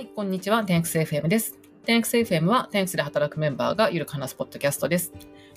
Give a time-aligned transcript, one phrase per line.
[0.00, 0.64] はい、こんにちは。
[0.64, 1.58] 10XFM です。
[1.84, 5.12] 10XFM は 10X で働くメンバーがゆるく話すポッドキャストです。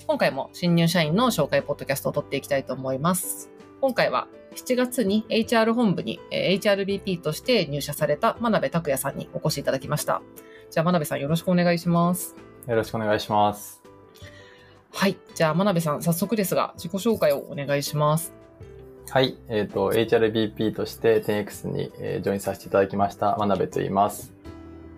[0.06, 3.48] 今回も新入社員の紹介ポッドキャストを撮っていきたいと思います。
[3.80, 10.20] 今回は7月に HR 本部にえー HRBP として入社された真鍋拓也さんにお越しいただきました。
[10.70, 12.36] じゃあ真鍋さんよろしくお願いします。
[12.68, 13.82] よろしくお願いします。
[14.92, 15.16] はい。
[15.34, 18.34] じゃあ真鍋さん早速ですが自己紹介をお願いします。
[19.14, 19.36] はい。
[19.48, 24.34] えっ、と、HRBP として 10X に、えージョインさせていただきました、真鍋と言います。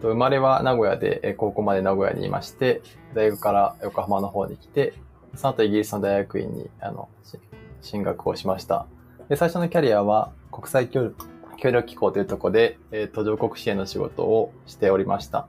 [0.00, 2.80] 生まれは名古屋で、えー高校まで名古屋にいまして、
[3.12, 4.94] 大学から横浜の方に来て、
[5.34, 7.10] その後イギリスの大学院に、あの、
[7.82, 8.86] 進学をしました。
[9.28, 11.26] で、最初のキャリアは国際協力
[11.58, 15.46] 協力機構というところで、えー途上国支援の仕事をしておりました。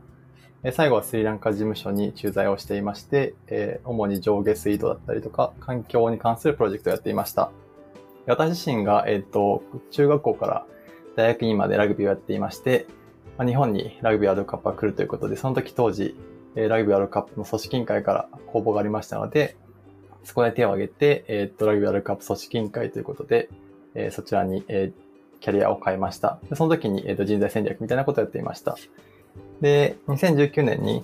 [0.63, 7.49] えー最後はスリランカ事務所に駐在をしていまして、えー主に上下水道だったりとか、環境に関するプロジェクトをやっていました。
[8.27, 10.65] 私自身が、えっ、と、中学校から
[11.15, 12.85] 大学院までラグビーをやっていまして、
[13.37, 16.15] まあ、日本にラグビーワールドカップが来るということで、その時当時、
[16.55, 19.55] えラグビーワールドカップの組織委員会から公募がありましたので、
[20.23, 23.49] そこで手を挙げて、えっ、と、ラグビーワールドカップ組織委員会ということで、
[23.95, 24.91] えそちらに、え
[25.39, 26.39] キャリアを変えました。
[26.55, 28.75] その時に、えーと人材戦略みたいなことをやっていました。
[29.61, 31.03] で、2019年に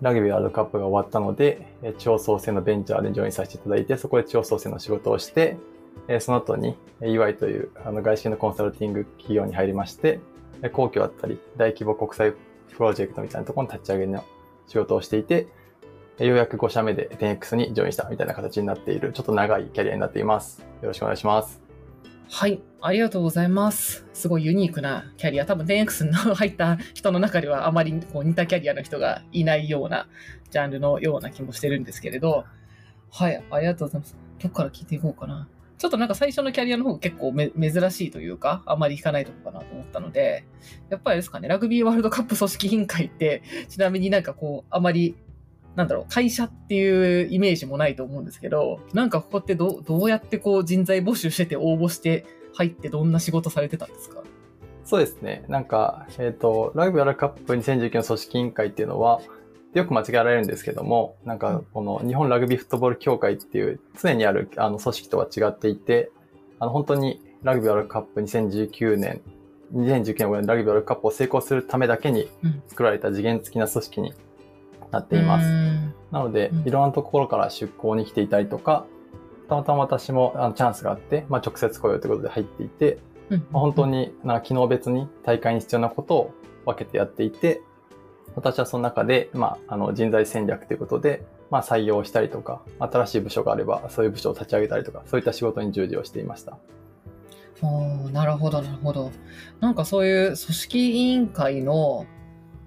[0.00, 1.66] ラグビーワールドカップが終わったので、
[1.98, 5.56] 地方創生のベンチャーでジョインさせていただいて、そこで地方創生の仕事をして、
[6.08, 10.20] えその後に EY というあの外資系のコンサルティング企業に入りまして、
[10.62, 14.24] えー皇居だったり大規模国際プロジェクトみたいなところの立ち上げの
[14.66, 15.48] 仕事をしていて、
[16.18, 20.60] ようやく5社目で 10X にジョインしたみたいな形になっている、ちょっと長いキャリアになっています。
[20.80, 21.60] よろしくお願いします。
[22.28, 24.06] はい、ありがとうございます。
[24.12, 25.46] すごいユニークなキャリア。
[25.46, 30.08] 多分 10X の入った人の中ではあまりこう似たキャリアの人がいないような
[30.50, 32.44] ジャンルのような気もしてるんですけれど。
[33.10, 34.16] はい、ありがとうございます。
[34.42, 35.48] どこから聞いていこうかな。
[35.78, 40.44] ちょっとなんか最初のキャリアの方が結構め珍しいというか、あんまり聞かないとこかなと思ったので、
[40.88, 45.14] やっぱりですかね、ラグビーワールドカップ組織委員会って、ちなみになんかこう、あまり
[45.74, 52.24] なんだろう、会社っていうイメージもないと思うんですけど、なんかここってどどうやってこう人材募集してて応募して
[52.54, 54.22] 入ってどんな仕事されてたんですか？
[54.84, 55.44] そうですね。
[55.48, 59.20] なんか、えっ、と、ラグビーワールドカップ2019の組織委員会っていうのは、
[59.76, 66.10] よく間違えられるんですけども、なんか、この日本ラグビーフットボール協会っていう常にあるあの組織とは違っていて、
[66.58, 69.20] あの、本当にラグビーワールドカップ2019年、
[69.74, 72.62] 2019年ラグビーワールドカップを成功するためだけにうん。
[72.68, 74.14] 作られた次元付きな組織に
[74.92, 75.46] なっています。
[75.46, 75.94] うん。
[76.10, 78.86] なのでうん、いろんなところから出向に来ていたりとか、
[79.46, 82.98] たまたま私もあのチャンスがあって、まあ、直接雇用ということで入っていて、
[83.28, 83.46] うん。
[83.50, 87.60] まあ、本当にな機能別に大会に必要なことを分けてやっていて、
[88.36, 96.58] 私はその中で、まあ、あの人材戦略ということで、まあ、採用したりとか、新しい部署があれば、そういう部署を立ち上げたりとか、そういった仕事に従事をしていました。
[97.62, 99.10] おーなるほど、なるほど。
[99.60, 102.06] なんかそういう組織委員会の、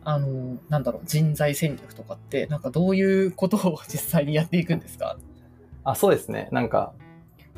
[0.04, 5.18] あの、なんだろう、人材戦略とかって、なんかどういうことを 実際にやっていくんですか？
[5.84, 6.50] あ、そうですね。
[6.52, 6.94] なんか、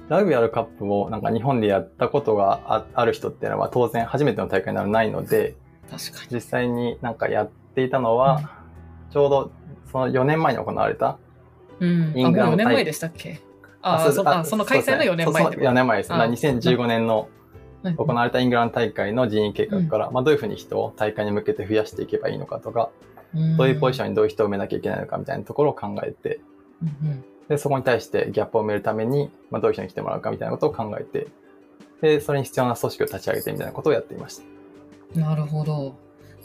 [0.10, 5.56] ラグビーワールドカップをなんか日本でやったことがあある人っていうのは当然初めての大会にならないので、
[5.90, 6.36] 確かに。
[6.36, 8.64] 実際になんかやっていたのは、
[9.10, 9.52] ちょうど
[9.92, 11.18] その4年前に行われた、
[11.80, 12.14] うん。
[12.16, 13.42] イングランド4年前でしたっけ？
[13.82, 16.14] ああ、そあその開催の4年前ってこと4年前です。
[16.14, 17.30] あまあ2015年の
[17.84, 22.92] はい行われたイングランド大会の人員計画から、まあどういうふうに人を大会に向けて増やしていけばいいのかとか、
[23.58, 26.40] どういうポジションにどういう人を埋めなきゃいけないのかみたいなところを考えて、
[26.84, 31.28] うんで、そこに対してギャップを埋めるために、まあどういう人に来てもらうかみたいなことを考えて、
[32.02, 34.44] で、それに必要な組織を立ち上げてみたいなことをやっていました。
[35.16, 35.96] うんなるほど。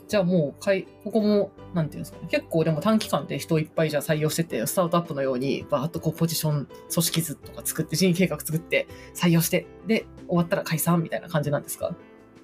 [0.08, 11.94] じゃあもうかい、ここも、なんていうんですかね、結構でも短期間で人をいっぱいじゃあ採用してて、スタートアップのように、バーッとこうポジション、組織図とか作って、人員計画作って、採用して、で、終わったら解散みたいな感じなんですか？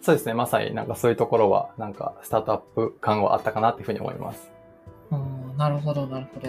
[0.00, 0.34] そうですね。
[0.34, 4.50] まさになんかそういうところは、なんかスタートアップ感はあったかなっていうふうに思います。
[5.12, 6.48] うん、なるほど、なるほど。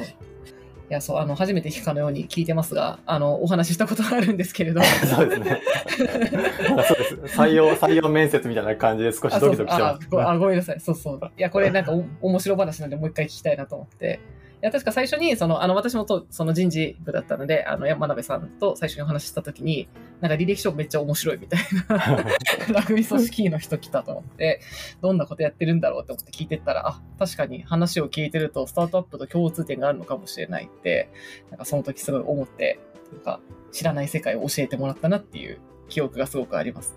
[0.89, 4.81] いや、そう、あの、初めて聞くかのように聞いてますが、あの、お話ししたことがあるんですけれど。
[4.83, 5.61] そうですね。
[5.97, 7.37] そうです。
[7.37, 10.29] 採用、採用面接みたいな感じで少しドキドキしてあます。
[10.29, 10.79] あごめんなさい。
[10.79, 11.21] そうそう。
[11.37, 14.19] いや、これなんかお面白話なんでもう一回聞きたいなと思って。
[14.63, 19.89] いや、確か最初に、その、あの、私もと、その人事部だったので、あの、山鍋さんと最初にお話ししたときに、
[20.21, 21.97] なんか履歴書めっちゃ面白いみたいな、
[22.71, 24.61] ラグビー組織の人来たと思って、
[25.01, 31.09] どんなことやってるんだろうって思って聞いてったら、あ、確かに話を聞いてると、スタートアップと共通点があるのかもしれないって、
[31.49, 32.79] なんかその時すごい思って、
[33.11, 33.41] なんか
[33.73, 35.59] 知らない世界を教えてもらったなっていう
[35.89, 36.95] 記憶がすごくあります。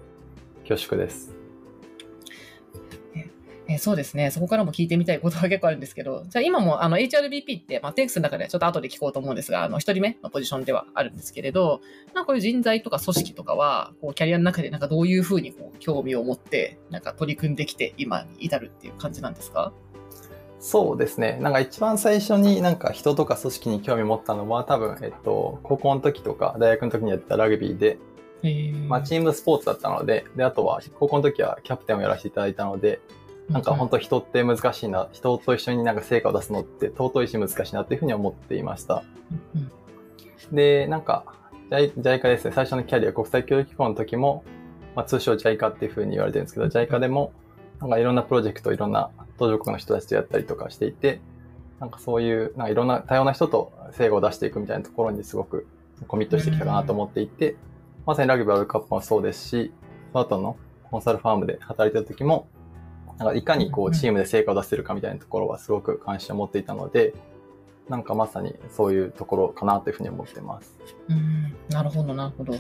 [0.69, 1.35] 恐縮です。
[3.69, 4.31] ええそうですね。
[4.31, 11.81] そこからも聞いてみたいことは結構あるんですけど、じゃあ今もあの HRBP って、まあ、テンクスの中でちょっと後で聞こうと思うんですが、あの、一人目のポジションではあるんですけれど、
[12.15, 19.73] なんかこういう人材とか組織とかは、こう、キャリアの中でなんかどういうふうにこう、興味を持って、なんか取り組んできて、今に至るっていう感じなんですか？
[20.61, 21.39] そうですね。
[21.41, 27.99] なんか一番最初になんか人とか組織に興味持ったのは多分、えっと、高校の時とか大学の時にやってたラグビーで、
[28.89, 33.01] まあチームスポーツだったので、で、あとは高校の時はキャプテンをやらせていただいたので、
[33.49, 39.05] なんか本当人って難しいな、人と一緒になんか成果を出すのって尊いし難しいなっていうふうに思っていました。
[40.53, 41.25] で、なんか、
[41.71, 44.45] JICA ですね、最初のキャリア国際協力機構の時も、
[44.95, 47.33] まあ、通称 JICA っていうふうに言われてるんですけど、JICA でも、
[47.81, 51.21] なんかいろんなプロジェクト、いろんな途上国の人たちとやったりとかしていて、
[51.81, 55.67] なんかそういう、なんかいろんな多様な人と成果を出していくみたいなところにすごく
[56.09, 57.57] コミットしてきたかなと思っていて、
[58.07, 59.73] まさにラグビーワールドカップもそうですし、
[60.13, 60.57] その後の
[60.91, 62.49] コンサルファームで働いてた時も、
[63.19, 67.15] なんかいかにこうチームで成果を出せるかみたいなところはすごく関心を持っていたので、
[67.89, 70.79] なんかまさにそういうところかなというふうに思ってます。
[71.09, 72.57] うん、なるほど、なるほど。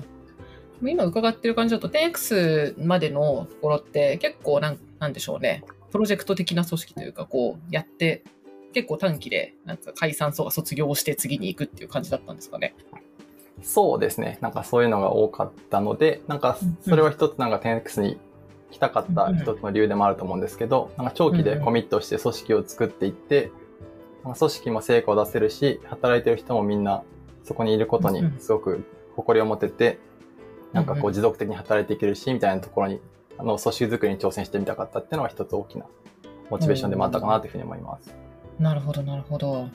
[0.82, 5.64] 今伺ってる感じだと 10X までのところって結構なんなんでしょうね。
[5.90, 8.22] プロジェクト的な組織というか、こうやって
[8.72, 12.74] 結構短期でなんか解散層が卒業して次に行くっていう感じだったんですかね。
[13.62, 14.38] そうですね。
[14.42, 18.18] なんかそういうのが多かったので、なんかそれは一つなんか 10X に
[18.70, 23.50] 来たかった一つの理由でもあると思うんですけど、なんか長期でコミットして組織を作っていって、
[24.24, 27.02] 組織も成果を出せるし、働いてる人もみんな
[27.44, 28.84] そこにいることにすごく
[29.14, 29.98] 誇りを持てて、
[30.72, 33.00] なんかこう持続的に働いていけるし、みたいなところに、
[33.38, 35.86] あの、組織作りに挑戦してみたかったっていうのは一つ大きな
[36.50, 38.14] モチベーションでもあったかなというふうに思います。
[38.58, 39.68] なるほど、なるほど。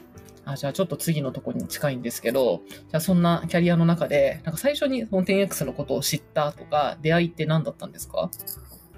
[0.44, 8.30] あじゃあちょっと次のところに近いんですけど、じゃあそんなキャリアの中で、なんか最初にその 10X のことを知ったとか、出会いって何だったんですか？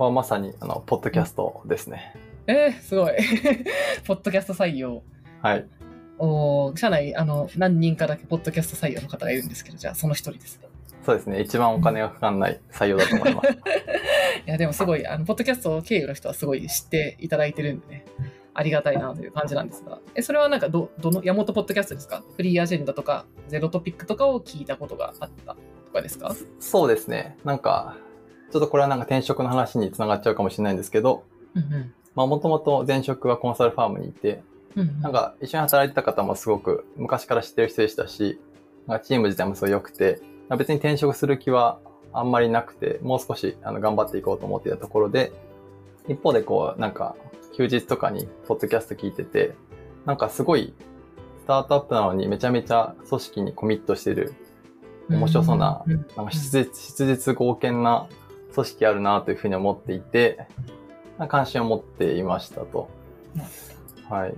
[0.04, 2.16] はまさに、あの、ポッドキャストですね。
[2.48, 3.14] えー、すごい。
[4.06, 5.04] ポッドキャスト採用。
[5.42, 5.66] はい。
[6.20, 10.68] お社内、あの、何人かだけポッドキャスト採用の方がいるんですけど、じゃあその一人ですね。
[11.06, 11.42] そうですね。
[11.42, 13.48] 一番お金がかかんない採用だと思います。
[14.46, 18.06] いや、でもすごい、あの、ポッドキャスト経由の人はすごい知っていただいてるんでね。
[18.54, 20.00] ありがたいなという感じなんですが。
[20.16, 22.24] え、それはなんかど、どの、山本ポッドキャストですか？
[22.38, 25.56] フリーアジェンダとか、ゼロトピックとかを聞いたことがあった
[25.86, 26.36] とかですか？
[26.60, 27.36] そうですね。
[27.44, 27.98] なんか、
[28.54, 31.24] ちょっとこれはなんか転職の話につながっちゃうかもしれないんですけど、
[32.14, 34.44] まあもともと前職はコンサルファームにいて、
[35.02, 38.40] なんか一緒に働いてた方もすごく昔から知ってる人でしたし、
[38.86, 40.22] なんかチーム自体もすごい良くて、
[40.56, 41.80] 別に転職する気は
[42.12, 45.32] あんまりなくて、もう少しあの頑張っていこうと思っていたところで、
[46.08, 47.16] 一方でこう、なんか
[47.58, 49.56] 休日とかにポッドキャスト聞いてて、
[50.06, 50.76] なんかすごい
[51.40, 54.36] スタートアップなのにめちゃめちゃ組織にコミットしてる
[55.10, 55.84] 面白そうな、
[56.16, 56.70] なんか質
[57.06, 58.08] 実合憲な
[58.54, 60.48] 組織あるなというふうに思っていて、
[61.28, 62.90] 関心を持っていましたと。
[64.10, 64.36] はい。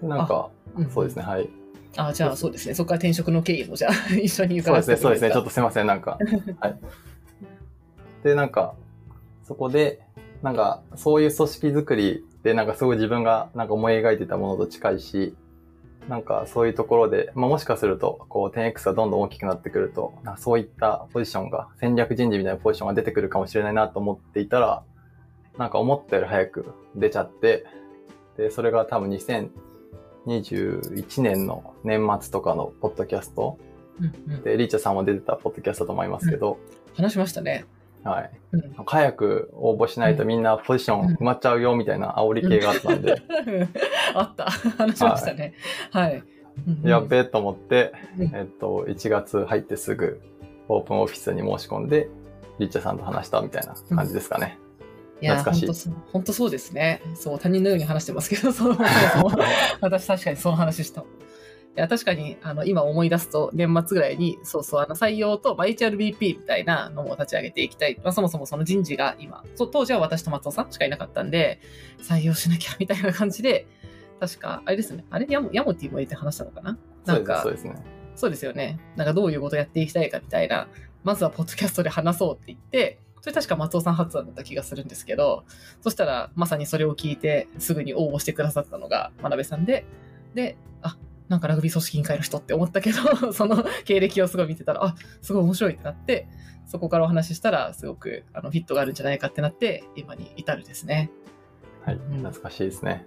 [0.00, 0.50] でなんか、
[0.92, 1.48] そうですね、はい。
[1.96, 2.74] あじゃあそうですね。
[2.74, 5.30] そこから転職の経緯もじゃあ 一緒に伺ってそうですね、そうですね。
[5.32, 6.18] ちょっとすいません、なんか。
[6.60, 6.78] はい。
[8.22, 8.74] で、なんか、
[9.44, 10.00] そこで、
[10.42, 15.34] なんか、そういう組織づくりで、なんかすごい自分がなんか思い描いてたものと近いし、
[16.08, 24.82] なんかそういうところで、まあ、もしかすると、こう 10X がどんどん大きくなってくると、なそういったポジションが、戦略人事みたいなポジションが出てくるかもしれないなと思っていたら、
[25.58, 27.66] なんか思ったより早く出ちゃって、
[28.38, 33.58] で、それが多分2021年の年末とかのポッドキャスト、
[34.00, 36.58] うんうん、で、リーチャさんも出てたポッドキャストだと思いますけど、
[36.88, 37.66] うん、話しましたね。
[38.08, 38.74] はい、うん。
[38.86, 43.22] 早く応募しないとみんなポジション埋まっちゃうよみたいな煽り系があったんで。
[44.14, 44.44] あった。
[44.78, 45.54] 話しましたね。
[45.90, 46.10] はい。
[46.12, 46.22] はい、
[46.82, 50.20] やっべえと思って、えっと、1月入ってすぐ
[50.68, 52.08] オープンオフィスに申し込んで、
[52.58, 54.58] リッチャさんと話したみたいな感じですかね。
[55.20, 55.72] いや、本当
[56.12, 57.02] 本当そうですね。
[57.14, 58.84] そう、他人のように話してますけど、そう、そ う
[59.80, 61.04] 私確かにその話した。
[61.80, 67.96] や、確かに、あの、今思い出すと、年末ぐらいに、そうそう、あの、採用と、まあ、HRBP みたいなのも立ち上げていきたい。
[68.02, 71.60] まあ、そもそもその人事が今、そう、当時は私と松尾さんしかいなかったんで、
[72.00, 73.66] 採用しなきゃみたいな感じで、
[74.20, 75.04] 確か、あれですね。
[75.10, 75.26] あれ？
[75.30, 76.76] ヤモヤモティも入れて話したのかな？
[77.06, 77.76] なんか、そうですね。
[78.16, 78.80] そうですよね。
[78.96, 80.66] なんかどういうことやっていきたいかみたいな、
[81.04, 85.44] まずはポッドキャストで話そうって言って、それ確か松尾さん発案だった気がするんですけど、
[85.82, 89.84] そしたらまさにそれを聞いてすぐに応募してくださったのが真鍋さんで、
[90.34, 90.96] で、あ、
[91.28, 96.28] なんかラグビー組織委員会の人って思ったけど、 その経歴をすごい見てたら、あ、すごい面白いってなって、
[96.66, 101.10] そこからお話ししたら、すごくあのフィットがあるんじゃないかってなって、今に至るですね。
[101.84, 103.06] はい、懐かしいですね。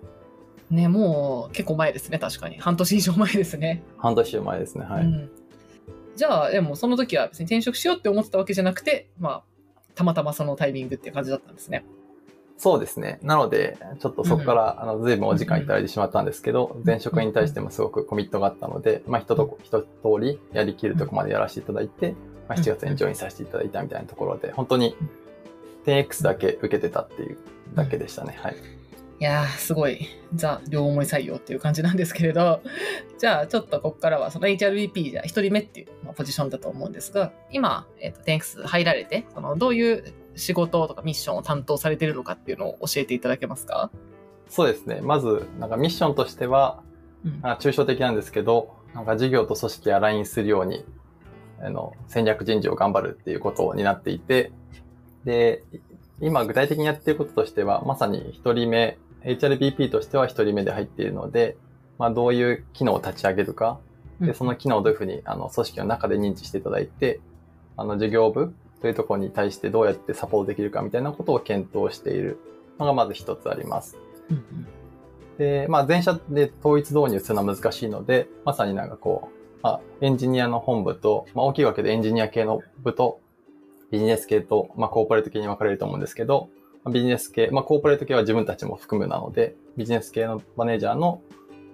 [0.69, 2.57] ね、もう結構前ですね、確かに。
[2.57, 3.83] 半年以上前ですね。
[3.97, 5.03] 半年以上前ですね、はい。
[5.03, 5.29] うん、
[6.15, 9.43] じゃあ、でもその時は別に転職しようって思ってたわけじゃなくて、まあ、
[9.95, 11.85] たまたまそのタイミングっていう感じだったんですね。
[12.61, 13.17] そうですね。
[13.23, 19.87] なので、ちょっとそこから、あの、随分お時間いただいてしまったんですけど、前職に対してもすごくコミットがあったので、まあ、一と、一通
[20.19, 22.11] りやりきるとこまでやらせていただいて、
[22.47, 24.95] まあ、7月にジョインさせていただいたみたいなところで、本当に
[25.87, 27.39] 10X だけ受けてたっていう
[27.73, 28.37] だけでしたね。
[28.39, 28.55] はい。
[29.21, 32.61] いやー、すごい、ザ・両思い採用っていう感じなんですけれど、
[33.17, 43.91] じゃあ、ちょっとここからは、その HRBP じゃ1人目っていうまあポジションだと思うんですが、今、えっ、と、10X 入られて、その、どういう仕事とかミッションを担当されてるのかっていうのを教えていただけますか？
[44.47, 44.99] そうですね。
[45.01, 46.83] まず、なんかミッションとしては、
[47.23, 47.39] うん。
[47.41, 50.85] まあ抽象的なんですけど、なんか事業と組織アラインするように、
[51.61, 54.51] あの、戦略人事を頑張るっていうことを担っていて、
[55.23, 55.63] で、
[56.19, 61.55] 今具体的にやっていることとしては、まさに一人目、HRBP としては一人目で入っているので、
[61.97, 63.79] まあどういう機能を立ち上げるか、
[64.19, 67.21] で、その機能をどういうふうに、あの、組織の中で認知していただいて、
[67.77, 72.39] あの、事業部というところに対してどうやってサポートできるかみたいなことを検討している
[72.79, 73.97] のがまず一つあります。
[74.29, 74.67] うんうん
[75.41, 83.19] で、まあ、全社で統一導入するのは難しいので、まさになんかこう、まあ、エンジニアの本部と、まあ、大きいわけでエンジニア系の部と、
[83.89, 86.49] ビジネス系と、まあ、コーポレート系に分かれると思うんですけど、
[86.83, 91.21] まあビジネス系、まあ、コーポレート系は自分たちも含むなので、ビジネス系のマネージャーの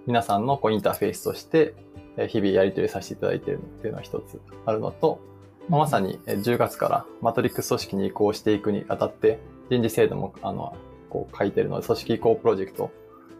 [0.06, 1.74] 皆さんのこうインターフェースとして、
[2.16, 5.20] えー日々やり取りさせていただいているっていうのは一つあるのと、
[5.68, 9.38] まあまさに10月からマトリックス組織に移行していくにあたって、
[9.70, 10.76] 人事制度も、あの、
[11.10, 12.90] こう書いてるので、組織移行プロジェクト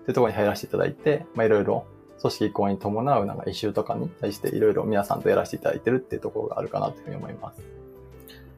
[0.04, 1.86] というところに入らせていただいて、まあいろいろ
[2.20, 7.62] 組織移行に伴うなんか一周とかに対していろいろ皆さんとやらせていただいてるっていうところがあるかなというふうに思います。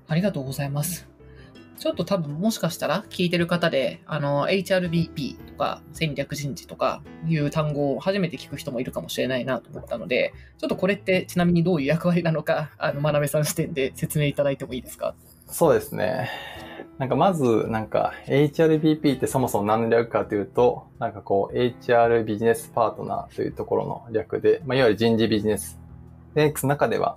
[0.09, 1.07] ありがとうございます。
[1.81, 15.15] ちょっと多分もしかしたら聞いてる方で、あの、HRBP とか戦略人事とかいう単語を初めて聞く人もいるかもしれないなと思ったので、ちょっとこれってちなみにどういう役割なのか、あの、真鍋さん視点で説明いただいてもいいですか？
[15.47, 16.29] そうですね。
[16.99, 25.81] なんかまず、なんか HRBP ってそもそも何の略かというと、なんかこう HR ビジネスパートナーというところの略で、まあ、いわゆる人事ビジネス。
[26.35, 27.17] で X の中では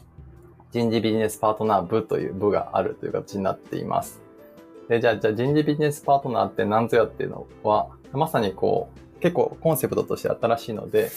[0.71, 4.22] 人事ビジネスパートナー部という部があるという形になっています。
[4.89, 11.11] で、じゃあ、じゃあ人事ビジネスパートナーって何ぞやっていうのは、まさにこう、結構コンセプトとして新しいので、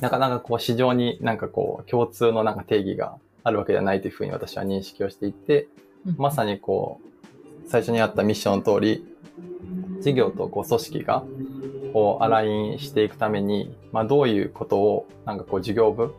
[0.00, 5.68] なかなかこう市場になんかこう共通のなんか定義があるわけではないというふうに私は認識をしていて、
[6.16, 9.04] まさにこう、最初にあったミッションの通り、
[10.00, 11.24] 事業とこう組織が
[11.92, 16.14] こうアラインしていくために、まあどういうことをなんかこう事業部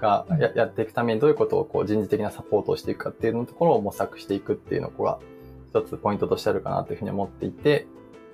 [0.00, 5.18] がややっていくためにどういうことをこう人事的なサポートをしていくかっていうのところを模索していくっていうのが
[5.70, 7.86] 一つポイントとしてあるかなというふうに思っていて、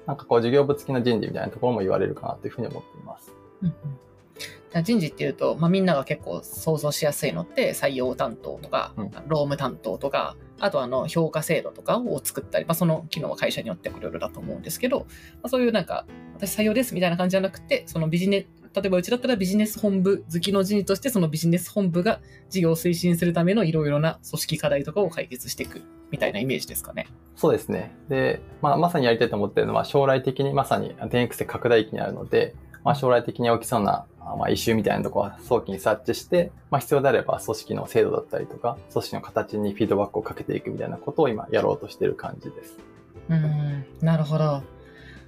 [0.07, 3.33] なんかこう事業部付きの人事みたいなところも言われるかなというふうに思っています。
[3.63, 3.75] うんうん
[4.83, 15.07] 人事っていうと、まあ、みんなが結構想像しやすいのって採用担当とか、うん労務担当とかあとあの評価制度とかを作ったり、まあ、その機能は会社によっていろいろだと思うんですけど、ま
[15.45, 18.47] あ、そういうなんか私採用ですみたいな感じじゃなくてそのビジネ
[18.77, 27.09] 例えばうちだったらビジネス本部好きの人事としてそのビジネス本部が事業を推進するためのいろいろな組織課題とかを解決していくみたいなイメージですかね。
[27.37, 27.97] そうですね。
[28.09, 32.55] で、まあ、まさにやりたいと思っているのは、将来的にまさに 10X で拡大期にあるので、
[32.85, 42.79] まあ、将来的に起きそうな、あまあ、イシューみたいなところは早期に察知して、まあ、必要であれば組織の制度だったりとか、組織の形にフィードバックをかけていくみたいなことを今やろうとしている感じです。
[43.29, 44.76] うーん、なるほど。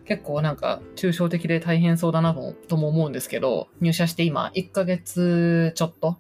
[0.09, 2.35] 結構なんか抽象的で大変そうだな
[2.67, 6.17] とも思うんですけど、入社して今1ヶ月ちょっと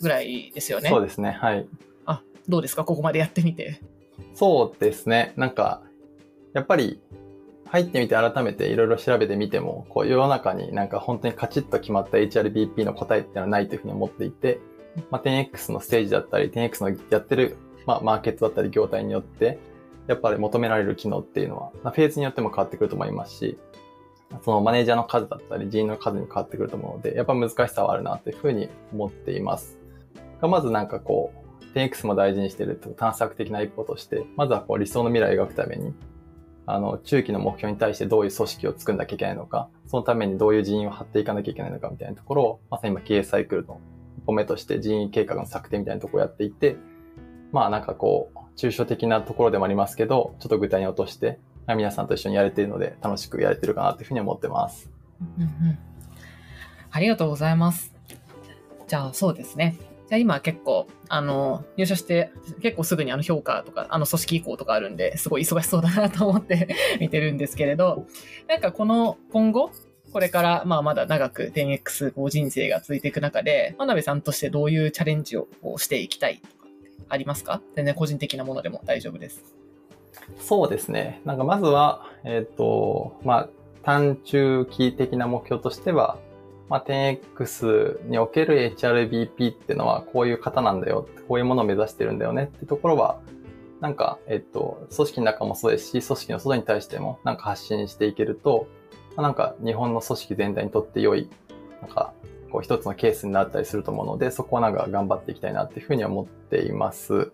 [0.00, 0.90] ぐらいですよね。
[0.90, 1.30] そうですね。
[1.30, 1.66] はい。
[2.04, 2.84] あ、どうですか？
[2.84, 3.80] ここまでやってみて。
[4.34, 5.32] そうですね。
[5.36, 5.82] なんか、
[6.52, 7.00] やっぱり、
[7.66, 14.58] 入ってみて改めていろいろ調べてみても、こう世の中になんか本当にカチッと決まった HRBP の答えっていうのはないというふうに思っていて、
[15.10, 19.58] まあ、10X のステージだったり、10X のやってる、まあ、マーケットだったり業態によって、
[20.06, 23.58] やっぱり求められる機能っていうのは、まあ、フェーズによっても変わってくると思いますし、
[24.44, 29.78] そのマネージャーの数だったり人員の数にも変わってくると思うので、やっぱ難しさはあるなというふうに思っています。
[30.40, 35.94] まずなんかこう、10X も大事にしてると探索的な一歩として、まずはこう理想の未来を描くために、
[36.66, 43.80] あの、中期の目標に対してどういう組織を作んなきゃいけないのか、そのためにどういう人員を張っていかなきゃいけないのかみたいなところを、まさに今経営サイクルの
[44.18, 46.76] 一歩目として人員計画の策定みたいなところをやっていて、
[47.50, 54.90] まあなんかこう、抽象的なところでもありますけど、ちょっと具体に落として、あ皆さんと一緒にやれているので、楽しくやれてるかなというふうに思ってます。
[55.38, 55.78] うんうん
[56.92, 57.94] ありがとうございます。
[58.86, 59.76] じゃあそうですね。
[60.08, 62.30] じゃあ今結構、あの、入社して
[62.60, 66.68] 結構すぐにあの評価とか、あの組織移行とかあるんで、すごい忙しそうだなと思って
[67.00, 68.06] 見てるんですけれど、
[68.46, 69.70] なんかこの今後、
[70.12, 76.61] これからまあまだ長く 10X こう人生が続いていく中で、真鍋さんとしてどういうチャレンジをこうしていきたいとか
[77.08, 77.62] ありますか？
[77.74, 79.54] 全然個人的なものでも大丈夫です。
[80.38, 81.20] そうですね。
[81.24, 83.48] なんかまずは、えっ、と、まあ、
[83.82, 86.18] 短中期的な目標としては、
[86.68, 93.20] まあ、10X における HRBP っていうのはこういう方なんだよ、こういうものを目指してるんだよねってところは、
[93.80, 98.68] なんか、えっと、組織の中もそうですし、組織の外に対してもなんか発信していけると、
[99.16, 101.28] まなんか日本の組織全体にとって良い、
[101.80, 102.14] なんか、
[102.52, 107.32] こう一つのケースになったりすると思うので、そこはなんか頑張っていきたいなっていうふうに思っています。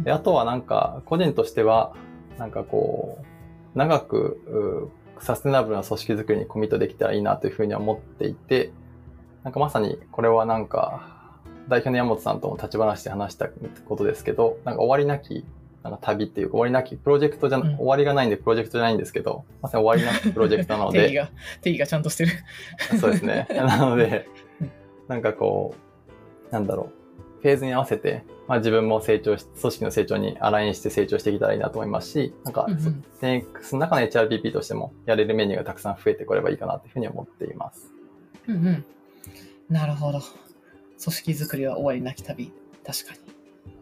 [0.00, 1.94] で、あとはなんか、個人としては、
[2.36, 3.18] なんかこ
[3.74, 8.72] う、長く、サステナブルな組織づくりにコミットできたらいいなというふうには思っていて、
[9.44, 11.16] なんかまさにこれはなんか、
[11.68, 13.48] 代表の山本さんとも立ち話して話した
[13.86, 15.44] ことですけど、なんか終わりなき、
[15.82, 21.30] なんか旅っていうか終わりなきプロジェクトじゃ、うん終わりがないんでプロジェクトじゃないんですけど、まさに終わりなきプロジェクトなので、定義が、
[21.62, 22.32] 定義がちゃんとしてる。
[23.00, 23.46] そうですね。
[23.54, 24.26] なので
[24.60, 24.70] うん、
[25.08, 25.74] なんかこ
[26.50, 26.90] う、なんだろ
[27.38, 37.92] う、フェーズに合わせて、まあ自分も成長し、組織の成長にアラインして成長していけたらいいなと思いますし、なんか、うんうん 10X の中の HRBP としてもやれるメニューがたくさん増えてこればいいかなというふうに思っています。
[38.46, 38.84] うんうん。
[39.68, 40.20] なるほど。
[40.20, 42.52] 組織づくりは終わりなき旅。
[42.84, 43.20] 確かに。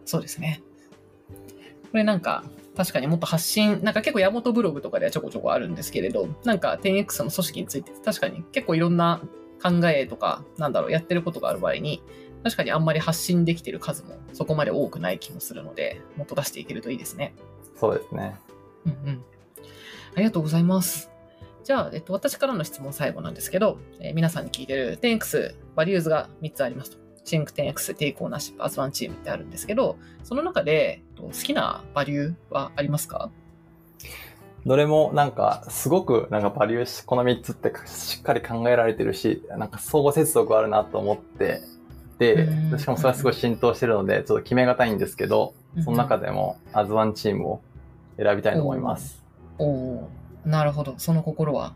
[0.05, 0.62] そうですね。
[1.90, 2.45] これなんか、
[2.76, 9.23] 確かにもっと発信、なんか結構山本ブログとかではちょこちょこあるんですけれど、なんか 10X の組織について確かに結構いろんな
[9.62, 12.02] 考えとか、なんだろう、やってることがある場合に、
[12.45, 17.35] 確かにあんまり発信できてる数もそこまで多くない気もするので、もっと出していけるといいですね。
[17.75, 18.37] そうですね。
[18.85, 19.25] うんうん。
[20.14, 21.11] ありがとうございます。
[21.64, 26.99] じゃあ、えっと、私からの質問最後なんですけど、えー皆さんに聞いてる 10X バリューズが3つありますと。
[27.25, 33.30] シンク 10X、テイクオーナーシップ、アズワンチームってあるんですけど、その中でえっと好きなバリューはありますか？
[34.64, 41.62] どれもなんか、すごくなんかバリューし、この3つってしっかり考えられてるし、なんか相互接続あるなと思って
[42.18, 45.54] てうん、しかもそれはすごい浸透してるので、ちょっと決めがたいんですけど、
[45.85, 47.61] その中でも、アズワンチームを
[48.16, 49.23] 選びたいと思います。
[49.58, 50.49] おおー。
[50.49, 50.94] なるほど。
[50.96, 51.75] その心は？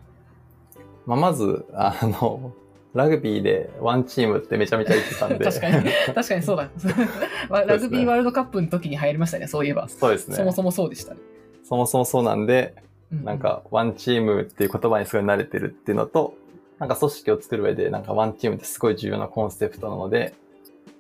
[1.06, 2.52] まあ、まず、あの、
[2.94, 5.44] ラグビーでワンチームってめちゃめちゃ言ってたんで。
[5.44, 6.70] 確かに、 確かにそうだ。
[7.49, 9.88] わラグビーワールドカップの時に流行りましたね、そういえば。
[9.88, 10.37] そうですね。
[10.37, 11.20] そもそもそうでしたね。
[11.62, 12.75] そもそもそうなんで、
[13.12, 16.34] ううなん、か、ワンチームっていう言葉にすごい慣れてるっていうのと、
[16.78, 20.34] なんか組織を作る上で、なんかワンチームってすごい重要なコンセプトなので、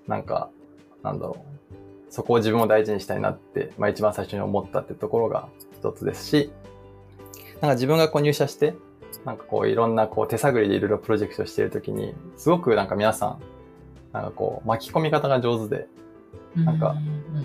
[0.06, 0.50] なんか、
[1.02, 1.50] なんだろう。
[2.10, 6.52] そこを自分も大事にしたいなって、まあ一番最初に思ったってところが一つですし、
[7.60, 8.74] なんか自分がこう入社して、
[9.24, 13.40] なんかこういろんなこう手探りでいろいろプロジェクトしているときに、すごくなんか皆さん、
[14.12, 15.86] なんかこう巻き込み方が上手で、
[16.56, 16.96] なんか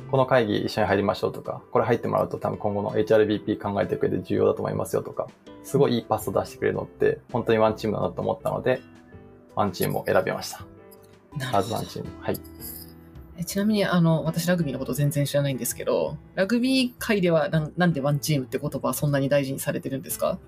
[0.09, 5.27] この会議一緒に入りましょうとか、これ入ってもらうと多分今後の HRBP 考えていく上で重要だと思いますよとか、
[5.63, 8.81] すごいいいパスを出してくれるのって、本当にワンチームだなと思ったので、
[9.55, 10.65] ワンチームを選びました。
[11.51, 12.09] ワンチーム。
[12.21, 12.39] はい。
[13.37, 20.39] えちなみに、あの、私ラグビーのこと全然知らないんですけど、ラグビー界ではなんなんでワンチームって言葉はそんなに大事にされてるんですか？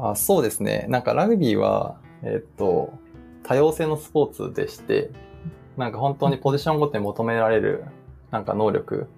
[0.00, 0.86] あそうですね。
[0.88, 2.92] なんかラグビーは、えっと、
[3.42, 5.10] 多様性のスポーツでして、
[5.76, 7.84] なんか本当にポジションごとに求められる、
[8.30, 9.08] なんか能力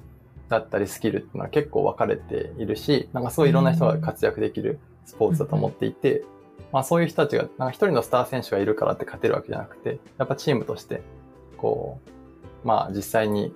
[0.48, 6.24] だったりスキルっていうのは結構分かれているし、なんかすごいいろんな人が活躍できるスポーツだと思っていて、
[6.72, 11.02] まあそういう人たちが、なんか一人のスター選手がいるからって勝てるわけじゃなくて、やっぱチームとして、
[11.56, 11.98] こ
[12.64, 13.52] う、まあ実際に、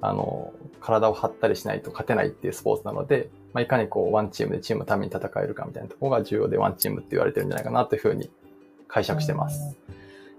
[0.00, 8.30] あの、体を張ったりしないと勝てないっていうスポーツなので、まあ、いかにこう、ワンチームでチームのために戦えるかみたいなところが重要で、ワンチームって言われてるんじゃないかなというふうに
[8.88, 9.76] 解釈してます。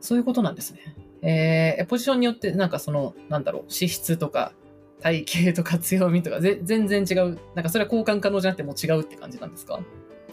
[0.02, 0.80] そういうことなんですね。
[1.24, 4.52] えー、ポジションによって、なんかその、なんだろう、資質とか、
[5.02, 7.40] 体型とか強みとか、ぜ全然違う。
[7.56, 9.80] なんかそれは交換可能じゃなくてもう違うって感じなんですか？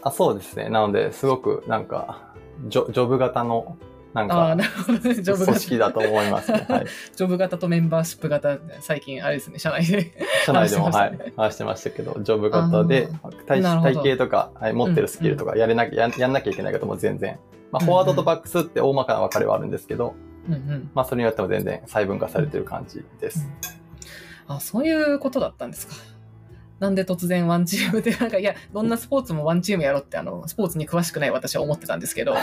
[0.01, 0.69] あそうですね。
[0.69, 2.33] なので、すごくなんか、
[2.67, 3.77] ジョジョブ型の、
[4.13, 5.59] なんか、組型。
[5.59, 6.65] 織だと思いますね。
[6.69, 6.85] はい。
[7.15, 10.13] ジョブ型とメンバーシップ型、最近あれですね、社内で。
[10.45, 13.09] 社内でも、はい話してましたけど、ジョブ型で、
[13.47, 17.39] 体体型とか、はい、持ってるスキルとか、やれなきゃ、ややんなきゃいけないことも全然、
[17.71, 20.13] まあ、うんフォワードとバックスって大まかな分かれはあるんですけど、
[20.47, 20.91] うんうん。
[20.93, 23.47] まあ、それによっても全然細分化されてる感じです。
[24.47, 25.93] あ、そういうことだったんですか。
[26.83, 32.35] なんで突然ワンチーム で、なんか、いや、どんなスポーツもワンチームやろって、あの、スポーツに詳しくない私は思ってたんですけど、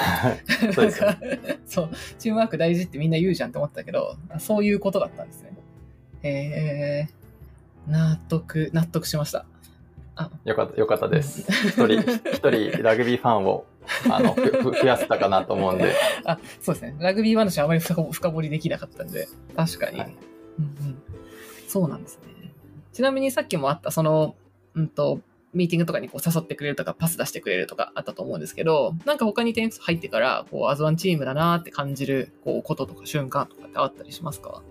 [0.75, 1.27] そうですよなんか
[1.67, 5.53] そう、チームワーク大事ってみんな言うじゃんって思ってたけど、そういうことだったんですね。
[6.23, 9.45] へえー、納得、納得しました。
[10.45, 11.47] よかった、よかったです。
[11.69, 13.67] 一人、一人ラグビーファンを、
[14.11, 16.97] あの、増やせたかなと思うんで、あ、そうですね。
[16.99, 19.99] ラグビー話はあまり深掘深掘りできなかったんで、確かに。
[19.99, 20.17] はい
[20.59, 21.03] うんうん、
[21.69, 22.30] そうなんですね。
[22.93, 24.35] ちなみにさっきもあった、その、
[24.75, 25.21] うんと、
[25.53, 34.63] ミーティングとかにこう誘ってくれるとか、パス出してくれるとかあったと思うんですけど、なんか他に点数入ってから、こう、アズワンチームだなって感じる、こう、こととか瞬間とかってあったりしますか？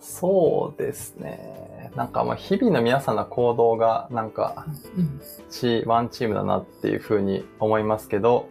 [0.00, 1.90] そうですね。
[1.96, 4.66] なんかまあ日々の皆さんの行動がなんか
[4.96, 5.20] うん。
[5.50, 8.48] チワンチームだなっていうふうに思いますけど、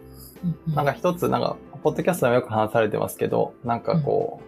[0.68, 0.74] うん。
[0.74, 4.47] なんか一つなんか、ポッドキャストでもよく話されてますけど、なんかこう、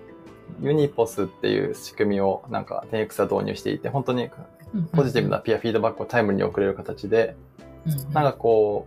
[0.60, 4.30] ユニポスっていう仕組みをなんか 10X は導入していて、本当に
[4.74, 7.36] うんポジティブなピアフィードバックをタイムに送れる形で、
[7.86, 8.86] うんなんかこ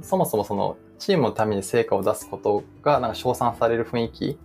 [0.00, 4.38] う、そもそもそのチームのために成果を出すことがなんか称賛される雰囲気。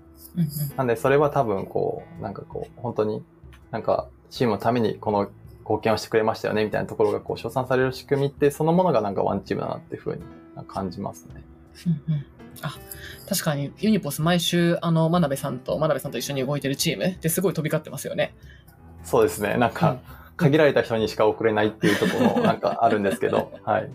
[0.75, 3.23] なんでそれは多分こう、なんかこう、本当に
[3.71, 5.29] なんかチームのためにこの
[5.61, 10.21] 貢献をしてくれましたよねみたいなところがこう称賛される仕組みってそのものがなんかワンチームだなっていうふうに
[10.67, 11.43] 感じますね。
[12.07, 12.25] うんうん
[12.61, 12.77] あ
[13.27, 18.35] 確かにユニポス毎週あの真鍋さんと真鍋さんと一緒に動いてるチームってすごい飛び交ってますよね。
[19.03, 19.55] そうですね。
[19.57, 19.99] なんか、
[20.35, 23.89] 限られた人にしか送れないっていうところも なんかあるんですけど、はい。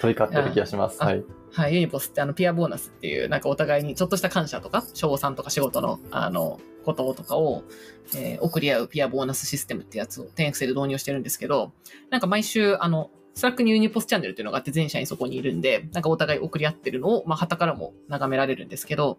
[0.00, 0.96] 飛び交ってる気がします。
[1.00, 1.24] あはい。
[1.52, 7.64] はい、 Uniposってあのピアボーナスっていうなんかお互いにちょっとした感謝とか賞賛とか仕事のあのこととかを、
[8.14, 11.72] えー送り合うピアボーナスシステムってやつを 10X で導入してるんですけど
[12.10, 19.18] なんか毎週あの Slack に Uniposチャンネルっていうのがあって全社員そこにいるんでなんかお互い送り合ってるのをまあ傍からも眺められるんですけど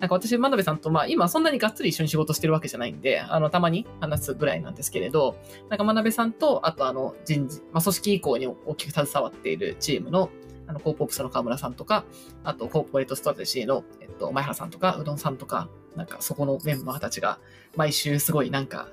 [0.00, 5.36] なんか私真鍋さんとまあ今そんなにがっつり一緒に仕事してるわけじゃないんであのたまに話すぐらいなんですけれど
[5.68, 10.30] なんか真鍋さんとあとあの人事、まあ、組織移行に大きく携わっているチームの
[10.66, 12.04] あの、 Corp Ops の河村さんとか、
[12.42, 17.38] あと、 Corporate Strategy の、えっと、前原さんとか、うどんさんとか、なんか、そこのメンバーたちが、
[17.76, 18.88] 毎週すごいなんか、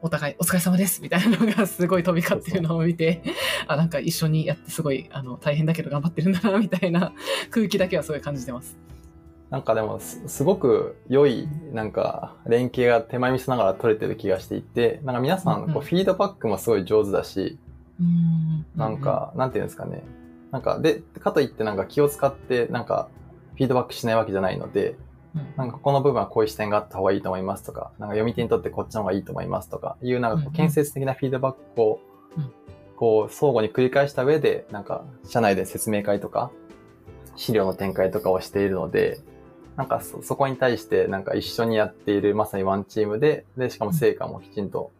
[0.00, 3.22] お互いお疲れ様ですみたいなのがすごい飛び交ってるのを見て、
[3.66, 7.12] あ、なんか一緒にやってすごい、あの、大変だけど頑張ってるんだな、みたいな
[7.50, 8.78] 空気だけはすごい感じてます。
[9.50, 17.58] なんかでもす、すごく良い、なんか、連携が手前味噌ながら取れてる気がしていて、なんか皆さん、こうんフィードバックもすごい上手だし、
[17.98, 20.02] うんなん、か、なんていうんですかね。
[20.52, 23.08] なんか、で、かといってなんか気を使って、なんか、
[23.54, 24.96] フィードバックしないわけじゃないので、
[25.34, 25.54] うん。
[25.56, 32.00] なんかこの部分はこういう視点があった方がいいと思いますとか、なんか読み手にとってこっちの方がいいと思いますとかいう、なんか建設的なフィードバックを
[32.36, 32.52] うん、
[32.96, 36.50] こう、相互に繰り返した上で、なんか、社内で説明会とか、
[37.36, 39.20] 資料の展開とかをしているので、
[39.76, 44.90] なんかそ、そこに対して、なんか一緒にやっている、まさにワンチームで、で、しかも成果もきちんと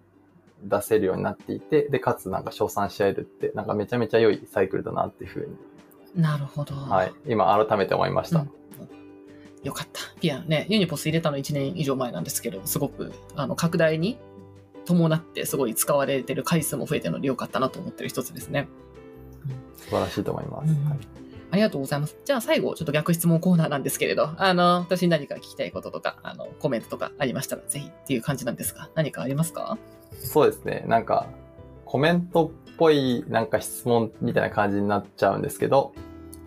[0.62, 5.46] 出せるようになっていて、で、かつなんか称賛し合えるって、なんかめちゃめちゃ良いサイクルだなっていうふう
[6.14, 6.74] に、なるほど。
[6.74, 8.40] はい、今改めて思いました。
[8.40, 8.57] うん
[9.68, 10.00] よかった。
[10.20, 14.18] ピアね、ユニポス入れたの1年以上前なんですけど、すごくあの拡大に
[14.84, 18.68] 伴ってすごい使われてる回数も増えてるのでよかったなと思ってる一つですね。
[19.76, 20.72] 素晴らしいと思います。
[20.72, 20.98] うんはい
[21.50, 22.14] ありがとうございます。
[22.26, 29.78] じゃあ最後、ちょっと逆質問コーナーなんですけれど、あの、私に何か聞きたいこととか、あの、コメントとかありましたら、ぜひっていう感じなんですが、何かありますか？
[30.22, 30.84] そうですね。
[30.86, 31.26] なんか、
[31.86, 35.94] コメントっぽいなんか質問みたいな感じになっちゃうんですけど、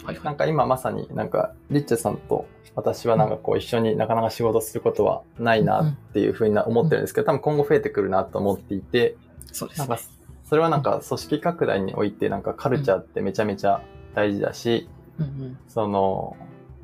[0.03, 0.37] はいはないん。
[0.37, 9.15] か今まさになんか、リッチェさんと私はなんかこう一緒になかなか仕事することはないなっていうふうにな思ってるんですけど、多分今後増えてくるなと思っていて、
[9.51, 10.03] そうですねなんか。
[10.45, 13.81] それはなんか組織拡大においてなんかカルチャーってめちゃめちゃ
[14.13, 16.35] 大事だし、うんうんその、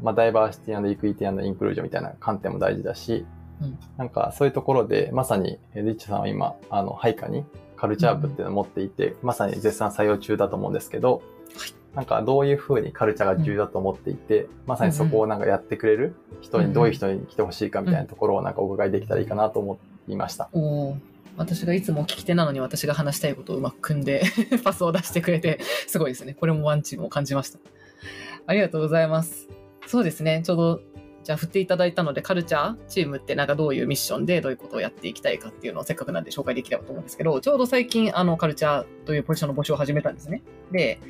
[0.01, 3.25] まあ、ダイバーシティイクイティインクルージョンみたいな観点も大事だし、
[3.62, 7.43] うんなんかそういうところで、まさに、えリッチさんは今、あの、配下に
[7.75, 11.37] カルチャー部っていうのを持っていて、まさに絶賛採用中だと思うんですけど、はい
[11.97, 20.47] なんかどういうふうにカルチャーが重要だと思っていて、まさにそこをなんかやってくれる人にどういう人に来てほしいかみたいなところをなんかお伺いできたらいいかなと思いました。
[21.38, 24.21] 私がいつも聞き手なのに私が話したいことをうまく組んで
[24.63, 26.36] パスを出してくれて、すごいですね。
[26.36, 27.57] これもワンチームを感じました。
[28.45, 29.47] ありがとうございます。
[29.88, 30.43] そうですね。
[30.45, 30.81] ちょうど、
[31.27, 40.41] じゃあ振っていただいたので、カルチャーチームってなんかどういうミッションでどういうことをやっていきたいかっていうのをせっかくなんで紹介できればと思うんですけど、ちょうど最近、あの、カルチャーというポジションの募集を始めたんですね。
[40.71, 41.01] で、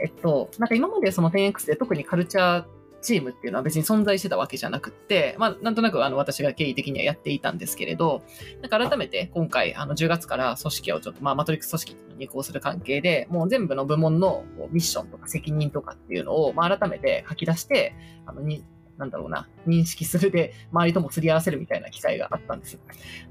[0.00, 2.64] えっと、なんか今までその 10X で特にカルチャー
[3.00, 8.24] チームっていうのは別に存在してたわけじゃなくって、まあ、なんとなくあの私が経緯的にはやっていたんですけれど、
[8.60, 17.94] なんか改めて今回、あの10月から組織をちょっと、まあ、マトリックス組織に移行する関係で、もう全部の部門のミッションとか責任とかっていうのを、まあ、改めて書き出して、
[18.26, 18.64] あのに、
[19.00, 22.78] なんだろうな、認識するで、周りとも釣り合わせるみたいな機会があったんです。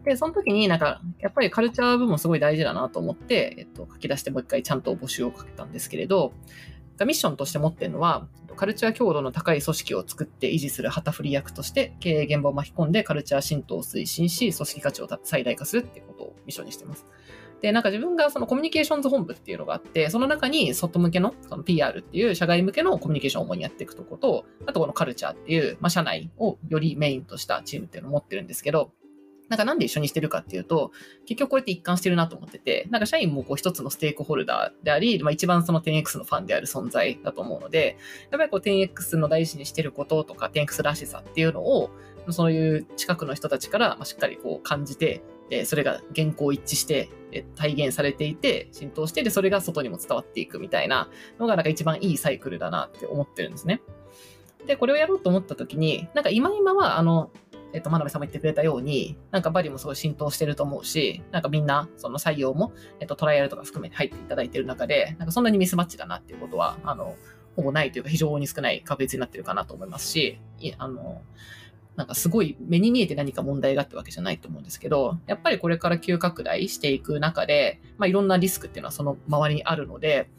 [0.04, 6.34] で、その時になんか、やっぱりカルチャー部門すごい大事だなと思って、えっと、書き出してもう一回ちゃんと募集をかけたんですけれど、
[7.06, 17.06] ミッションとして持ってるのは、カルチャー強度の高い組織を作って維持する旗振り役として、経営現場を巻き込んでカルチャー浸透を推進し、組織価値を最大化するっていうことをミッションにしてます。
[17.62, 28.92] で、なんか自分がそのコミュニケーションズ本部っていうのがあって、その中に外向けのその PR っていう社外向けのコミュニケーションを主にやっていくとこと、あとこのカルチャーっていう、まあ、社内をよりメインとしたチームっていうのを持ってるんですけど、
[29.50, 30.92] なんかなんで一緒にしてるかっていうと、
[31.26, 37.98] 結局これって一貫してるなと思ってて、なんか社員もこう一つのステークホルダーであり、まあ一番その 10X のファンである存在だと思うので、
[38.32, 41.90] やっぱりこう 10X の大事にしてることとか 10X らしさっていうのを、
[42.30, 45.24] そういう近くの人たちからしっかりこう感じて、
[45.66, 47.10] それが原稿一致して、
[47.56, 51.10] 体現されていて、浸透して、で、それが外にも伝わっていくみたいな
[51.40, 53.82] のが、なんか一番いいサイクルだなって思ってるんですね。
[54.66, 57.32] で、これをやろうと思った時に、なんか今今は、あの、
[57.74, 67.16] えっと、真鍋さんも言ってくれたように、なんかバリもすごい浸透してると思うし、なんかみんな、その採用も、えっと、トライアルとか含めて入っていただいてる中で、なんかそんなにミスマッチだなっていうことは、あの、
[67.56, 71.22] ほぼないというか非常に少ない確率になってるかなと思いますし、いあの、
[72.00, 80.30] なんかすごい目に見えて何か問題があったわけじゃないと思うんですけど、やっぱりこれから急拡大していく中で、まあ、いろんなリスクっていうのはその周りにあるので、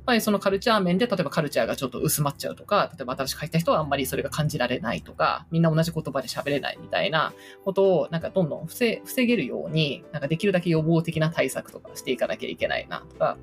[0.00, 7.32] っぱりそのカルチャー面で、例えばカルチャーがちょっと薄まっちゃうとか、例えば新しく入った人はあんまりそれが感じられないとか、みんな同じ言葉で喋れないみたいな
[7.64, 13.36] ことを、なんかどんどん防げるように、なんかできるだけ予防的な対策とかしていかなきゃいけないなとか、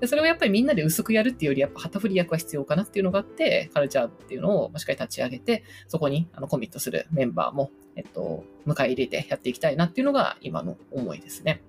[0.00, 11.62] でそれをやっぱりみんなで薄くやるっていうより、やっぱ旗振り役は必要かなっていうのがあって、カルチャーっていうのをしっかり立ち上げて、そこにあのコミットするメンバーも、えっと、迎え入れてやっていきたいなっていうのが今の思いですね。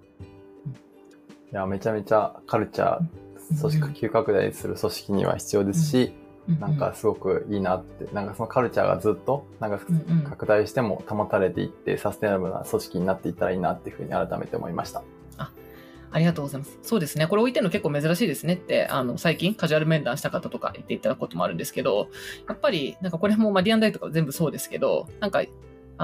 [1.51, 6.13] いや、めちゃめちゃカルチャー組織急拡大する組織には必要ですし、
[6.59, 9.79] なんかすごくいいなって、なんかそのカルチャーがずっと、なんか
[10.29, 15.03] 拡大しても保たれていって、サステナブルな組織になっていったらいいなっていうふうに改めて思いました。
[15.37, 15.51] あ
[16.11, 16.77] ありがとうございます。
[16.81, 17.27] そうですね。
[17.27, 22.09] これ置いてるの結構珍しいですねって、あの、最近カジュアル面談した方とか言っていただくこともあるんですけど、
[22.47, 25.43] やっぱり、なんかこれも、まあ、ディアンダイとか全部そうですけど、なんか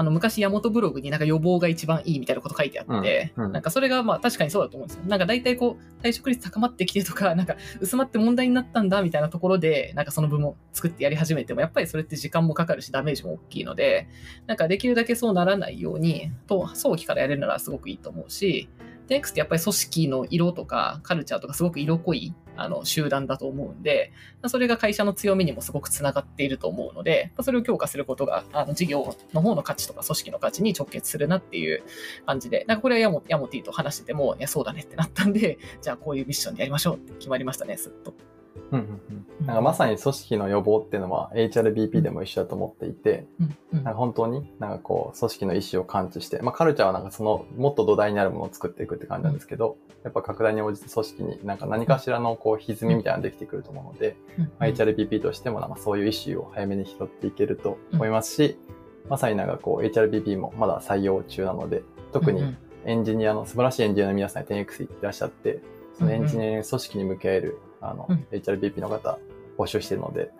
[0.00, 5.04] あの、昔、山本ブログになんか予防が一番いいみたいなこと書いてあって、うんうん、なんかそれがまあ確かにそうだと思うんですよ。
[5.06, 14.08] なんか大体こう、退職率高まってきてとか、なんか薄まって問題になったんだみたいなところで、なんかその分も作ってやり始めても、やっぱりそれって時間もかかるし、ダメージも大きいので、
[14.46, 18.70] なんかできるだけそうならないように、と、早期からやれるならすごくいいと思うし、
[19.10, 24.12] 10X ってやっぱり組織の色とかカルチャーとかすごく色濃いあの集団だと思うんで、
[24.46, 31.82] それが会社の強みにもすごくつながっていると思うので、それを強化することがあの事業の方の価値とか組織の価値に直結するなっていう
[32.26, 38.14] 感じで、なんかこれはヤモヤモティと話してても、いや、そうだねってなったんで、じゃあこういうミッションでやりましょうって決まりましたね、すっと。
[38.72, 39.00] うんうん
[39.40, 58.56] うん、なんかまさに組織の予防っていうのは HRBP でも一緒だと思っていて、うんうん、なんか本当になんかこう組織の意思を感知して、まあ、カルチャーはなんかそのもっと土台になるものを作っていくって感じなんですけど、やっぱ拡大に応じて組織になんか何かしらのこう歪みみたいなのができてくると思うので、まあ、HRBP としてもなんかそういう意思を早めに拾っていけると思いますし、
[59.08, 61.82] まさになんかこう HRBP もまだ採用中なので、
[62.12, 65.60] 特にエンジニアの素晴らしいエンジニアの皆さんに 10X いらっしゃって、
[65.98, 69.18] そのエンジニア組織に向けるあの、うん、HRBP の方
[69.58, 70.30] 募集してるので、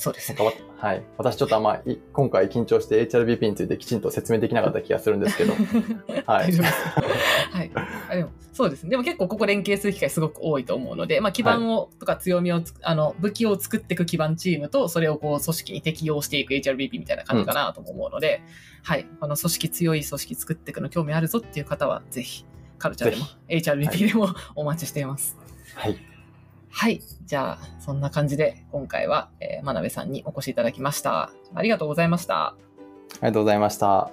[0.00, 0.38] そうですね。
[0.78, 1.02] はい。
[1.18, 5.52] 私ちょっとあんまり、今回緊張して HRBP についてきちんと説明できなかった気がするんですけど。
[6.24, 6.52] はい。
[6.52, 7.70] はい。
[8.08, 8.90] あでも、そうですね。
[8.90, 18.40] でも結構ここ連携する機会すごく多いと思うので、まあ基盤を、とか強みを、あの、武器を作っていく基盤チームと、それをこう組織に適用していく HRBP みたいな感じかなと思うので、
[18.78, 19.06] うん、はい。
[19.20, 22.46] あの、組織強い組織作っていくの興味あるぞっていう方は、ぜひ、
[22.78, 25.36] カルチャーでも、HRBP でもお待ちしています。
[25.74, 26.09] はい
[26.70, 27.02] はい。
[27.26, 31.32] じゃあ、そんな感じで、今回は、えー、真鍋さんにお越しいただきました。
[31.54, 32.46] ありがとうございました。
[32.46, 32.56] あ
[33.14, 34.10] りがとうございました。